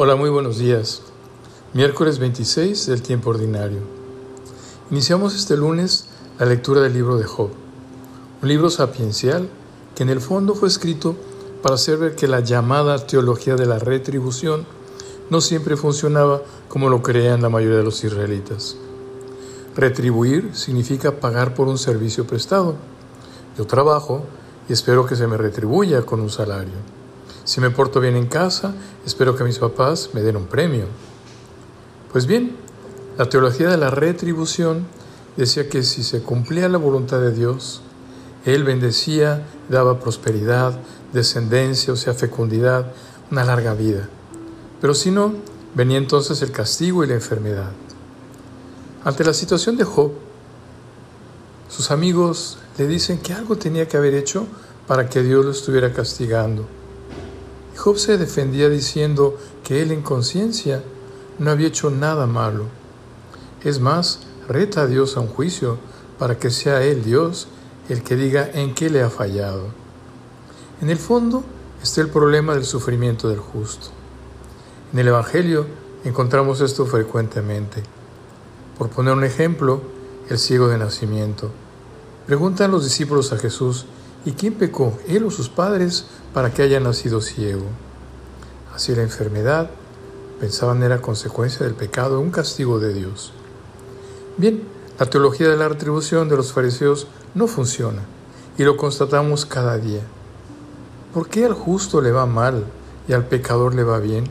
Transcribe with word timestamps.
Hola, 0.00 0.14
muy 0.14 0.30
buenos 0.30 0.58
días. 0.58 1.02
Miércoles 1.74 2.20
26 2.20 2.86
del 2.86 3.02
tiempo 3.02 3.30
ordinario. 3.30 3.80
Iniciamos 4.92 5.34
este 5.34 5.56
lunes 5.56 6.06
la 6.38 6.46
lectura 6.46 6.80
del 6.80 6.92
libro 6.92 7.16
de 7.16 7.24
Job, 7.24 7.50
un 8.40 8.48
libro 8.48 8.70
sapiencial 8.70 9.48
que 9.96 10.04
en 10.04 10.10
el 10.10 10.20
fondo 10.20 10.54
fue 10.54 10.68
escrito 10.68 11.16
para 11.64 11.74
hacer 11.74 11.98
ver 11.98 12.14
que 12.14 12.28
la 12.28 12.38
llamada 12.38 13.08
teología 13.08 13.56
de 13.56 13.66
la 13.66 13.80
retribución 13.80 14.66
no 15.30 15.40
siempre 15.40 15.76
funcionaba 15.76 16.42
como 16.68 16.90
lo 16.90 17.02
creían 17.02 17.42
la 17.42 17.48
mayoría 17.48 17.78
de 17.78 17.82
los 17.82 18.04
israelitas. 18.04 18.76
Retribuir 19.74 20.54
significa 20.54 21.18
pagar 21.18 21.54
por 21.54 21.66
un 21.66 21.76
servicio 21.76 22.24
prestado. 22.24 22.76
Yo 23.58 23.66
trabajo 23.66 24.22
y 24.68 24.74
espero 24.74 25.06
que 25.06 25.16
se 25.16 25.26
me 25.26 25.36
retribuya 25.36 26.02
con 26.02 26.20
un 26.20 26.30
salario. 26.30 26.97
Si 27.48 27.62
me 27.62 27.70
porto 27.70 27.98
bien 27.98 28.14
en 28.14 28.26
casa, 28.26 28.74
espero 29.06 29.34
que 29.34 29.42
mis 29.42 29.58
papás 29.58 30.10
me 30.12 30.20
den 30.20 30.36
un 30.36 30.48
premio. 30.48 30.84
Pues 32.12 32.26
bien, 32.26 32.54
la 33.16 33.30
teología 33.30 33.70
de 33.70 33.78
la 33.78 33.88
retribución 33.88 34.86
decía 35.34 35.66
que 35.70 35.82
si 35.82 36.02
se 36.02 36.20
cumplía 36.20 36.68
la 36.68 36.76
voluntad 36.76 37.20
de 37.20 37.32
Dios, 37.32 37.80
Él 38.44 38.64
bendecía, 38.64 39.46
daba 39.70 39.98
prosperidad, 39.98 40.78
descendencia, 41.14 41.94
o 41.94 41.96
sea, 41.96 42.12
fecundidad, 42.12 42.92
una 43.30 43.44
larga 43.44 43.72
vida. 43.72 44.10
Pero 44.82 44.92
si 44.92 45.10
no, 45.10 45.32
venía 45.74 45.96
entonces 45.96 46.42
el 46.42 46.52
castigo 46.52 47.02
y 47.02 47.06
la 47.06 47.14
enfermedad. 47.14 47.70
Ante 49.04 49.24
la 49.24 49.32
situación 49.32 49.78
de 49.78 49.84
Job, 49.84 50.12
sus 51.70 51.90
amigos 51.90 52.58
le 52.76 52.86
dicen 52.86 53.20
que 53.20 53.32
algo 53.32 53.56
tenía 53.56 53.88
que 53.88 53.96
haber 53.96 54.12
hecho 54.12 54.46
para 54.86 55.08
que 55.08 55.22
Dios 55.22 55.46
lo 55.46 55.52
estuviera 55.52 55.94
castigando. 55.94 56.76
Job 57.78 57.96
se 57.96 58.18
defendía 58.18 58.68
diciendo 58.68 59.38
que 59.62 59.80
él 59.80 59.92
en 59.92 60.02
conciencia 60.02 60.82
no 61.38 61.52
había 61.52 61.68
hecho 61.68 61.90
nada 61.90 62.26
malo. 62.26 62.64
Es 63.62 63.78
más, 63.78 64.18
reta 64.48 64.82
a 64.82 64.86
Dios 64.88 65.16
a 65.16 65.20
un 65.20 65.28
juicio 65.28 65.78
para 66.18 66.40
que 66.40 66.50
sea 66.50 66.82
él, 66.82 67.04
Dios, 67.04 67.46
el 67.88 68.02
que 68.02 68.16
diga 68.16 68.50
en 68.52 68.74
qué 68.74 68.90
le 68.90 69.00
ha 69.00 69.10
fallado. 69.10 69.66
En 70.82 70.90
el 70.90 70.98
fondo 70.98 71.44
está 71.80 72.00
el 72.00 72.08
problema 72.08 72.54
del 72.54 72.64
sufrimiento 72.64 73.28
del 73.28 73.38
justo. 73.38 73.90
En 74.92 74.98
el 74.98 75.06
Evangelio 75.06 75.64
encontramos 76.02 76.60
esto 76.60 76.84
frecuentemente. 76.84 77.84
Por 78.76 78.88
poner 78.88 79.14
un 79.14 79.22
ejemplo, 79.22 79.82
el 80.28 80.38
ciego 80.38 80.66
de 80.66 80.78
nacimiento. 80.78 81.52
Preguntan 82.26 82.72
los 82.72 82.82
discípulos 82.82 83.32
a 83.32 83.38
Jesús, 83.38 83.86
¿Y 84.24 84.32
quién 84.32 84.54
pecó, 84.54 84.98
él 85.06 85.24
o 85.24 85.30
sus 85.30 85.48
padres, 85.48 86.06
para 86.38 86.54
que 86.54 86.62
haya 86.62 86.78
nacido 86.78 87.20
ciego? 87.20 87.64
Así 88.72 88.94
la 88.94 89.02
enfermedad, 89.02 89.70
pensaban 90.38 90.84
era 90.84 91.02
consecuencia 91.02 91.66
del 91.66 91.74
pecado, 91.74 92.20
un 92.20 92.30
castigo 92.30 92.78
de 92.78 92.94
Dios. 92.94 93.32
Bien, 94.36 94.62
la 95.00 95.06
teología 95.06 95.48
de 95.48 95.56
la 95.56 95.68
retribución 95.68 96.28
de 96.28 96.36
los 96.36 96.52
fariseos 96.52 97.08
no 97.34 97.48
funciona 97.48 98.02
y 98.56 98.62
lo 98.62 98.76
constatamos 98.76 99.46
cada 99.46 99.78
día. 99.78 100.02
¿Por 101.12 101.28
qué 101.28 101.44
al 101.44 101.54
justo 101.54 102.00
le 102.00 102.12
va 102.12 102.24
mal 102.24 102.66
y 103.08 103.14
al 103.14 103.26
pecador 103.26 103.74
le 103.74 103.82
va 103.82 103.98
bien? 103.98 104.22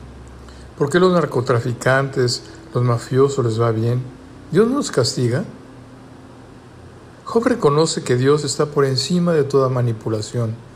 ¿Por 0.77 0.89
qué 0.89 1.01
los 1.01 1.11
narcotraficantes, 1.11 2.43
los 2.73 2.85
mafiosos 2.85 3.43
les 3.43 3.59
va 3.59 3.71
bien? 3.71 4.01
¿Dios 4.53 4.65
no 4.69 4.77
los 4.77 4.91
castiga? 4.91 5.43
Job 7.25 7.43
reconoce 7.47 8.01
que 8.01 8.15
Dios 8.15 8.45
está 8.45 8.67
por 8.67 8.85
encima 8.85 9.33
de 9.33 9.43
toda 9.43 9.67
manipulación. 9.67 10.66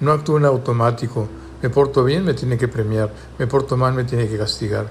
No 0.00 0.12
actúa 0.12 0.38
en 0.38 0.46
automático. 0.46 1.28
Me 1.62 1.70
porto 1.70 2.04
bien, 2.04 2.24
me 2.24 2.34
tiene 2.34 2.56
que 2.56 2.68
premiar. 2.68 3.12
Me 3.38 3.46
porto 3.46 3.76
mal, 3.76 3.94
me 3.94 4.04
tiene 4.04 4.28
que 4.28 4.38
castigar. 4.38 4.88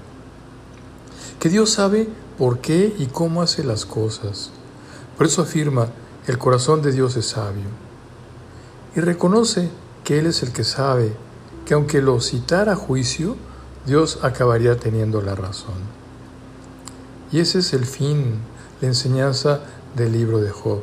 Que 1.40 1.50
Dios 1.50 1.72
sabe 1.72 2.08
por 2.38 2.60
qué 2.60 2.94
y 2.98 3.08
cómo 3.08 3.42
hace 3.42 3.64
las 3.64 3.86
cosas. 3.86 4.52
Por 5.18 5.26
eso 5.26 5.42
afirma, 5.42 5.88
el 6.28 6.38
corazón 6.38 6.82
de 6.82 6.92
Dios 6.92 7.16
es 7.18 7.28
sabio. 7.28 7.68
Y 8.96 9.00
reconoce 9.00 9.70
que 10.04 10.20
Él 10.20 10.28
es 10.28 10.44
el 10.44 10.52
que 10.52 10.64
sabe 10.64 11.14
que 11.66 11.74
aunque 11.74 12.02
lo 12.02 12.20
citara 12.20 12.74
a 12.74 12.76
juicio, 12.76 13.36
Dios 13.86 14.20
acabaría 14.24 14.78
teniendo 14.78 15.22
la 15.22 15.36
razón. 15.36 15.76
Y 17.32 17.40
ese 17.40 17.60
es 17.60 17.74
el 17.74 17.86
fin, 17.86 18.40
la 18.82 18.88
enseñanza 18.88 19.62
del 19.96 20.14
libro 20.14 20.40
de 20.40 20.50
Job. 20.50 20.82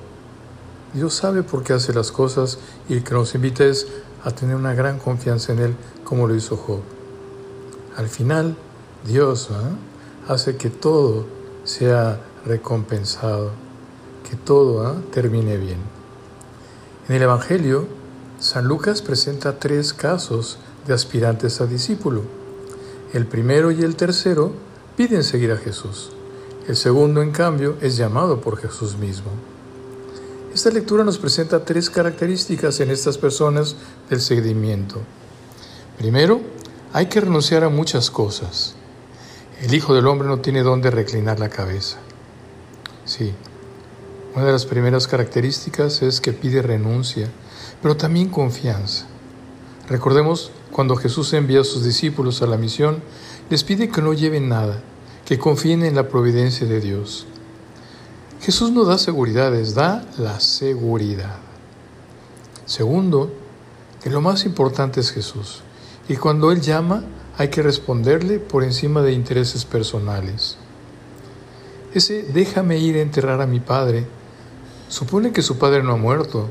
Dios 0.95 1.15
sabe 1.15 1.43
por 1.43 1.63
qué 1.63 1.73
hace 1.73 1.93
las 1.93 2.13
cosas 2.13 2.59
y 2.89 2.95
el 2.95 3.05
que 3.05 3.15
nos 3.15 3.35
invita 3.35 3.65
es 3.65 3.87
a 4.27 4.33
tener 4.33 4.57
una 4.57 4.75
gran 4.75 4.99
confianza 4.99 5.53
en 5.53 5.61
Él 5.61 5.77
como 6.03 6.27
lo 6.27 6.35
hizo 6.35 6.57
Job. 6.57 6.81
Al 7.97 8.09
final, 8.09 8.57
Dios 9.07 9.51
¿ah? 9.53 10.33
hace 10.33 10.57
que 10.57 10.69
todo 10.69 11.25
sea 11.63 12.21
recompensado, 12.45 13.53
que 14.29 14.35
todo 14.35 14.85
¿ah? 14.85 14.97
termine 15.13 15.57
bien. 15.59 15.79
En 17.09 17.15
el 17.15 17.23
Evangelio, 17.23 17.87
San 18.41 18.67
Lucas 18.67 19.01
presenta 19.01 19.61
tres 19.61 19.95
casos 19.95 20.59
de 20.89 20.95
aspirantes 20.95 21.61
a 21.61 21.67
discípulo. 21.67 22.23
El 23.13 23.27
primero 23.27 23.71
y 23.71 23.83
el 23.83 23.95
tercero 23.95 24.51
piden 24.97 25.23
seguir 25.23 25.53
a 25.53 25.57
Jesús. 25.57 26.11
El 26.67 26.75
segundo, 26.75 27.23
en 27.23 27.31
cambio, 27.31 27.77
es 27.81 27.97
llamado 27.97 28.41
por 28.41 28.57
Jesús 28.57 28.97
mismo. 28.97 29.31
Esta 30.57 30.71
lectura 30.71 31.05
nos 31.05 31.19
presenta 31.19 31.67
tres 31.67 31.91
características 31.91 32.81
en 32.81 32.91
estas 32.91 33.19
personas 33.19 33.77
del 34.09 34.23
seguimiento. 34.23 35.03
Primero, 35.99 36.41
hay 36.95 37.11
que 37.11 37.21
renunciar 37.21 37.63
a 37.63 37.69
muchas 37.69 38.11
cosas. 38.11 38.75
El 39.61 39.75
Hijo 39.75 39.95
del 39.95 40.07
Hombre 40.07 40.29
no 40.29 40.41
tiene 40.41 40.63
dónde 40.63 40.91
reclinar 40.91 41.39
la 41.39 41.51
cabeza. 41.51 41.99
Sí, 43.05 43.35
una 44.35 44.47
de 44.47 44.53
las 44.53 44.65
primeras 44.65 45.07
características 45.07 46.01
es 46.01 46.23
que 46.23 46.33
pide 46.33 46.63
renuncia, 46.63 47.29
pero 47.83 47.99
también 47.99 48.31
confianza. 48.31 49.05
Recordemos 49.91 50.53
cuando 50.73 50.97
Jesús 50.97 51.35
envía 51.35 51.61
a 51.61 51.65
sus 51.65 51.85
discípulos 51.85 52.41
a 52.41 52.47
la 52.47 52.57
misión, 52.57 53.03
les 53.51 53.63
pide 53.63 53.91
que 53.91 54.01
no 54.01 54.15
lleven 54.15 54.49
nada, 54.49 54.81
que 55.27 55.39
confíen 55.39 55.85
en 55.85 55.97
la 55.97 56.09
providencia 56.09 56.67
de 56.67 56.81
Dios. 56.81 57.27
Jesús 58.41 58.71
no 58.71 58.85
da 58.85 58.99
seguridades, 58.99 59.75
da 59.75 60.05
la 60.19 60.41
seguridad. 60.41 61.39
Segundo, 62.65 63.33
que 64.03 64.11
lo 64.11 64.21
más 64.21 64.45
importante 64.45 65.01
es 65.01 65.11
Jesús. 65.11 65.63
Y 66.09 66.17
cuando 66.17 66.53
Él 66.53 66.61
llama, 66.61 67.05
hay 67.39 67.49
que 67.49 67.63
responderle 67.63 68.39
por 68.39 68.63
encima 68.63 69.03
de 69.03 69.13
intereses 69.13 69.65
personales. 69.65 70.57
Ese 71.93 72.23
déjame 72.23 72.79
ir 72.79 72.97
a 72.97 73.01
enterrar 73.01 73.41
a 73.41 73.47
mi 73.47 73.61
padre 73.61 74.07
supone 74.89 75.33
que 75.33 75.43
su 75.43 75.59
padre 75.59 75.83
no 75.83 75.93
ha 75.93 75.97
muerto, 75.97 76.49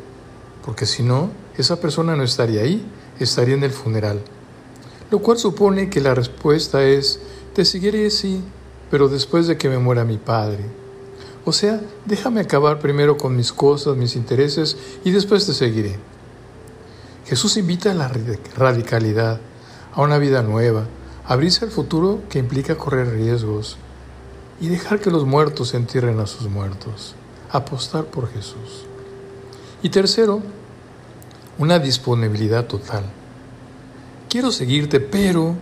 porque 0.65 0.85
si 0.85 1.03
no, 1.03 1.29
esa 1.57 1.79
persona 1.79 2.15
no 2.15 2.23
estaría 2.23 2.61
ahí, 2.61 2.85
estaría 3.19 3.55
en 3.55 3.63
el 3.63 3.71
funeral. 3.71 4.21
Lo 5.11 5.19
cual 5.19 5.37
supone 5.37 5.89
que 5.89 6.01
la 6.01 6.15
respuesta 6.15 6.83
es, 6.83 7.19
te 7.53 7.63
seguiré 7.63 8.09
sí, 8.09 8.43
pero 8.91 9.07
después 9.07 9.47
de 9.47 9.57
que 9.57 9.69
me 9.69 9.77
muera 9.77 10.03
mi 10.03 10.17
padre. 10.17 10.65
O 11.45 11.51
sea, 11.51 11.79
déjame 12.05 12.41
acabar 12.41 12.79
primero 12.79 13.17
con 13.17 13.35
mis 13.35 13.53
cosas, 13.53 13.95
mis 13.95 14.15
intereses, 14.15 14.77
y 15.03 15.11
después 15.11 15.45
te 15.45 15.53
seguiré. 15.53 15.99
Jesús 17.27 17.57
invita 17.57 17.91
a 17.91 17.93
la 17.93 18.11
radicalidad, 18.55 19.39
a 19.93 20.01
una 20.01 20.17
vida 20.17 20.41
nueva, 20.41 20.85
a 21.23 21.33
abrirse 21.33 21.63
al 21.63 21.71
futuro 21.71 22.21
que 22.29 22.39
implica 22.39 22.77
correr 22.77 23.11
riesgos 23.11 23.77
y 24.59 24.69
dejar 24.69 24.99
que 24.99 25.11
los 25.11 25.25
muertos 25.25 25.75
entierren 25.75 26.19
a 26.19 26.25
sus 26.25 26.49
muertos, 26.49 27.15
apostar 27.51 28.05
por 28.05 28.27
Jesús. 28.31 28.85
Y 29.83 29.89
tercero, 29.89 30.41
una 31.59 31.77
disponibilidad 31.77 32.65
total. 32.65 33.03
Quiero 34.29 34.51
seguirte, 34.51 34.99
pero 34.99 35.55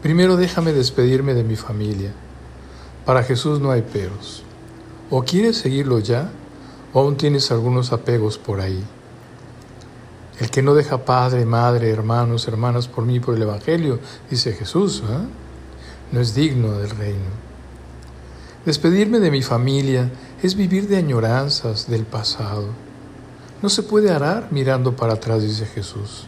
primero 0.00 0.36
déjame 0.36 0.72
despedirme 0.72 1.34
de 1.34 1.42
mi 1.42 1.56
familia. 1.56 2.12
Para 3.04 3.24
Jesús 3.24 3.60
no 3.60 3.72
hay 3.72 3.82
peros. 3.82 4.44
¿O 5.10 5.22
quieres 5.22 5.58
seguirlo 5.58 5.98
ya? 5.98 6.30
¿O 6.92 7.00
aún 7.00 7.16
tienes 7.16 7.50
algunos 7.50 7.92
apegos 7.92 8.38
por 8.38 8.60
ahí? 8.60 8.82
El 10.38 10.50
que 10.50 10.62
no 10.62 10.74
deja 10.74 11.04
padre, 11.04 11.44
madre, 11.44 11.90
hermanos, 11.90 12.48
hermanas 12.48 12.88
por 12.88 13.04
mí, 13.04 13.20
por 13.20 13.34
el 13.34 13.42
Evangelio, 13.42 13.98
dice 14.30 14.52
Jesús, 14.52 15.02
¿eh? 15.08 15.26
no 16.10 16.20
es 16.20 16.34
digno 16.34 16.78
del 16.78 16.90
reino. 16.90 17.52
Despedirme 18.64 19.20
de 19.20 19.30
mi 19.30 19.42
familia 19.42 20.10
es 20.42 20.54
vivir 20.54 20.88
de 20.88 20.96
añoranzas 20.96 21.88
del 21.88 22.04
pasado. 22.04 22.68
No 23.62 23.68
se 23.68 23.82
puede 23.82 24.10
arar 24.10 24.48
mirando 24.50 24.96
para 24.96 25.14
atrás, 25.14 25.42
dice 25.42 25.66
Jesús. 25.66 26.26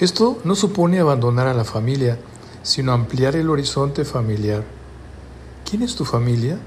Esto 0.00 0.38
no 0.44 0.54
supone 0.54 0.98
abandonar 0.98 1.46
a 1.46 1.54
la 1.54 1.64
familia, 1.64 2.18
sino 2.62 2.92
ampliar 2.92 3.36
el 3.36 3.48
horizonte 3.50 4.04
familiar. 4.04 4.64
¿Quién 5.68 5.82
es 5.82 5.94
tu 5.94 6.04
familia? 6.04 6.58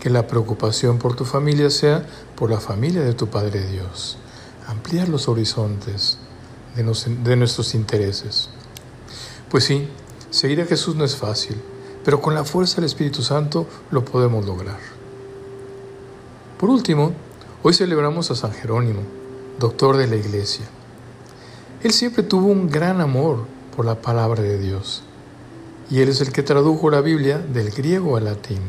Que 0.00 0.10
la 0.10 0.26
preocupación 0.26 0.98
por 0.98 1.14
tu 1.14 1.24
familia 1.24 1.70
sea 1.70 2.04
por 2.34 2.50
la 2.50 2.58
familia 2.58 3.02
de 3.02 3.14
tu 3.14 3.28
Padre 3.28 3.66
Dios. 3.66 4.18
Ampliar 4.66 5.08
los 5.08 5.28
horizontes 5.28 6.18
de, 6.74 6.82
de 7.22 7.36
nuestros 7.36 7.74
intereses. 7.74 8.48
Pues 9.50 9.64
sí, 9.64 9.88
Seguir 10.30 10.60
a 10.60 10.66
Jesús 10.66 10.94
no 10.94 11.04
es 11.04 11.16
fácil, 11.16 11.60
pero 12.04 12.20
con 12.20 12.34
la 12.34 12.44
fuerza 12.44 12.76
del 12.76 12.84
Espíritu 12.84 13.20
Santo 13.20 13.66
lo 13.90 14.04
podemos 14.04 14.46
lograr. 14.46 14.78
Por 16.56 16.70
último, 16.70 17.12
hoy 17.64 17.74
celebramos 17.74 18.30
a 18.30 18.36
San 18.36 18.52
Jerónimo, 18.52 19.00
doctor 19.58 19.96
de 19.96 20.06
la 20.06 20.14
Iglesia. 20.14 20.66
Él 21.82 21.90
siempre 21.90 22.22
tuvo 22.22 22.46
un 22.46 22.70
gran 22.70 23.00
amor 23.00 23.44
por 23.74 23.84
la 23.84 24.00
palabra 24.00 24.40
de 24.40 24.60
Dios, 24.60 25.02
y 25.90 26.00
él 26.00 26.08
es 26.08 26.20
el 26.20 26.30
que 26.30 26.44
tradujo 26.44 26.88
la 26.88 27.00
Biblia 27.00 27.38
del 27.38 27.72
griego 27.72 28.16
al 28.16 28.26
latín. 28.26 28.60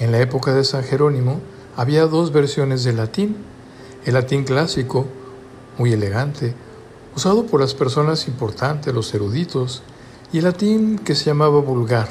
En 0.00 0.12
la 0.12 0.18
época 0.18 0.54
de 0.54 0.64
San 0.64 0.82
Jerónimo 0.82 1.40
había 1.76 2.06
dos 2.06 2.32
versiones 2.32 2.84
del 2.84 2.96
latín, 2.96 3.36
el 4.06 4.14
latín 4.14 4.44
clásico, 4.44 5.04
muy 5.76 5.92
elegante, 5.92 6.54
usado 7.14 7.44
por 7.44 7.60
las 7.60 7.74
personas 7.74 8.26
importantes, 8.26 8.94
los 8.94 9.12
eruditos, 9.12 9.82
y 10.32 10.38
el 10.38 10.44
latín 10.44 10.98
que 10.98 11.14
se 11.14 11.26
llamaba 11.26 11.60
vulgar, 11.60 12.08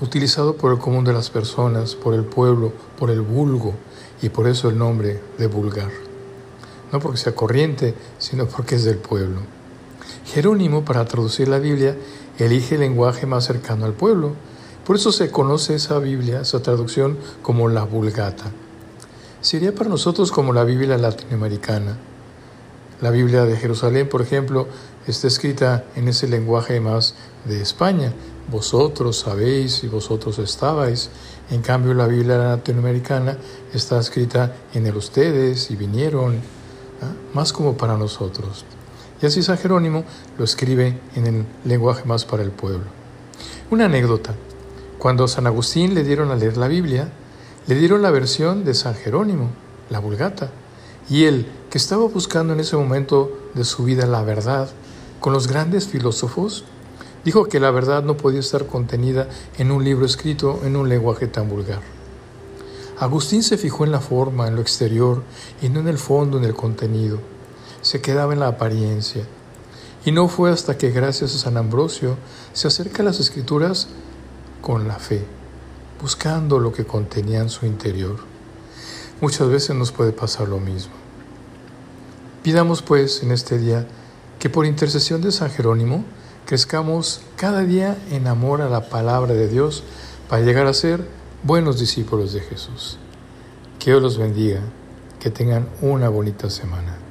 utilizado 0.00 0.56
por 0.56 0.72
el 0.72 0.78
común 0.78 1.04
de 1.04 1.12
las 1.12 1.30
personas, 1.30 1.94
por 1.94 2.12
el 2.12 2.24
pueblo, 2.24 2.72
por 2.98 3.08
el 3.08 3.20
vulgo, 3.20 3.74
y 4.20 4.30
por 4.30 4.48
eso 4.48 4.68
el 4.68 4.76
nombre 4.76 5.20
de 5.38 5.46
vulgar. 5.46 5.92
No 6.90 6.98
porque 6.98 7.18
sea 7.18 7.36
corriente, 7.36 7.94
sino 8.18 8.46
porque 8.46 8.74
es 8.74 8.84
del 8.84 8.98
pueblo. 8.98 9.42
Jerónimo, 10.26 10.84
para 10.84 11.04
traducir 11.04 11.46
la 11.46 11.60
Biblia, 11.60 11.96
elige 12.36 12.74
el 12.74 12.80
lenguaje 12.80 13.26
más 13.26 13.44
cercano 13.44 13.86
al 13.86 13.92
pueblo. 13.92 14.32
Por 14.84 14.96
eso 14.96 15.12
se 15.12 15.30
conoce 15.30 15.74
esa 15.74 15.98
Biblia, 15.98 16.42
esa 16.42 16.60
traducción, 16.60 17.18
como 17.40 17.68
la 17.68 17.84
Vulgata. 17.84 18.52
Sería 19.40 19.74
para 19.74 19.88
nosotros 19.88 20.30
como 20.30 20.52
la 20.52 20.64
Biblia 20.64 20.98
latinoamericana. 20.98 21.96
La 23.00 23.10
Biblia 23.10 23.44
de 23.44 23.56
Jerusalén, 23.56 24.08
por 24.08 24.20
ejemplo, 24.20 24.68
está 25.06 25.26
escrita 25.26 25.84
en 25.96 26.08
ese 26.08 26.28
lenguaje 26.28 26.80
más 26.80 27.14
de 27.44 27.62
España. 27.62 28.12
Vosotros 28.50 29.18
sabéis 29.18 29.84
y 29.84 29.88
vosotros 29.88 30.38
estabais. 30.38 31.10
En 31.50 31.62
cambio, 31.62 31.94
la 31.94 32.06
Biblia 32.06 32.36
latinoamericana 32.36 33.38
está 33.72 33.98
escrita 33.98 34.54
en 34.74 34.86
el 34.86 34.96
ustedes 34.96 35.70
y 35.70 35.76
vinieron, 35.76 36.36
¿ah? 37.02 37.12
más 37.32 37.52
como 37.52 37.76
para 37.76 37.96
nosotros. 37.96 38.64
Y 39.20 39.26
así 39.26 39.42
San 39.42 39.56
Jerónimo 39.56 40.04
lo 40.36 40.44
escribe 40.44 41.00
en 41.16 41.26
el 41.26 41.46
lenguaje 41.64 42.04
más 42.04 42.24
para 42.26 42.42
el 42.42 42.50
pueblo. 42.50 42.84
Una 43.70 43.86
anécdota. 43.86 44.34
Cuando 45.04 45.28
San 45.28 45.46
Agustín 45.46 45.92
le 45.92 46.02
dieron 46.02 46.30
a 46.30 46.34
leer 46.34 46.56
la 46.56 46.66
Biblia, 46.66 47.10
le 47.66 47.74
dieron 47.74 48.00
la 48.00 48.10
versión 48.10 48.64
de 48.64 48.72
San 48.72 48.94
Jerónimo, 48.94 49.50
la 49.90 49.98
Vulgata. 49.98 50.50
Y 51.10 51.24
él, 51.24 51.46
que 51.68 51.76
estaba 51.76 52.08
buscando 52.08 52.54
en 52.54 52.60
ese 52.60 52.74
momento 52.78 53.50
de 53.52 53.64
su 53.64 53.84
vida 53.84 54.06
la 54.06 54.22
verdad, 54.22 54.70
con 55.20 55.34
los 55.34 55.46
grandes 55.46 55.88
filósofos, 55.88 56.64
dijo 57.22 57.44
que 57.50 57.60
la 57.60 57.70
verdad 57.70 58.02
no 58.02 58.16
podía 58.16 58.40
estar 58.40 58.64
contenida 58.64 59.28
en 59.58 59.72
un 59.72 59.84
libro 59.84 60.06
escrito 60.06 60.60
en 60.64 60.74
un 60.74 60.88
lenguaje 60.88 61.26
tan 61.26 61.50
vulgar. 61.50 61.82
Agustín 62.98 63.42
se 63.42 63.58
fijó 63.58 63.84
en 63.84 63.92
la 63.92 64.00
forma, 64.00 64.48
en 64.48 64.54
lo 64.54 64.62
exterior, 64.62 65.22
y 65.60 65.68
no 65.68 65.80
en 65.80 65.88
el 65.88 65.98
fondo, 65.98 66.38
en 66.38 66.44
el 66.44 66.54
contenido. 66.54 67.18
Se 67.82 68.00
quedaba 68.00 68.32
en 68.32 68.40
la 68.40 68.48
apariencia. 68.48 69.26
Y 70.06 70.12
no 70.12 70.28
fue 70.28 70.50
hasta 70.50 70.78
que 70.78 70.92
gracias 70.92 71.34
a 71.34 71.38
San 71.40 71.58
Ambrosio 71.58 72.16
se 72.54 72.68
acerca 72.68 73.02
a 73.02 73.04
las 73.04 73.20
escrituras 73.20 73.88
con 74.64 74.88
la 74.88 74.98
fe, 74.98 75.22
buscando 76.00 76.58
lo 76.58 76.72
que 76.72 76.86
contenía 76.86 77.40
en 77.40 77.50
su 77.50 77.66
interior. 77.66 78.16
Muchas 79.20 79.50
veces 79.50 79.76
nos 79.76 79.92
puede 79.92 80.12
pasar 80.12 80.48
lo 80.48 80.58
mismo. 80.58 80.94
Pidamos 82.42 82.80
pues 82.80 83.22
en 83.22 83.30
este 83.30 83.58
día 83.58 83.86
que 84.38 84.48
por 84.48 84.64
intercesión 84.64 85.20
de 85.20 85.32
San 85.32 85.50
Jerónimo 85.50 86.02
crezcamos 86.46 87.20
cada 87.36 87.60
día 87.60 87.98
en 88.10 88.26
amor 88.26 88.62
a 88.62 88.70
la 88.70 88.88
palabra 88.88 89.34
de 89.34 89.48
Dios 89.48 89.84
para 90.30 90.42
llegar 90.42 90.66
a 90.66 90.72
ser 90.72 91.06
buenos 91.42 91.78
discípulos 91.78 92.32
de 92.32 92.40
Jesús. 92.40 92.96
Que 93.78 93.90
Dios 93.90 94.00
los 94.00 94.16
bendiga, 94.16 94.62
que 95.20 95.28
tengan 95.28 95.68
una 95.82 96.08
bonita 96.08 96.48
semana. 96.48 97.03